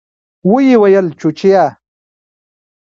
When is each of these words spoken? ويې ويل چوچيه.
ويې 0.51 0.75
ويل 0.81 1.07
چوچيه. 1.19 1.65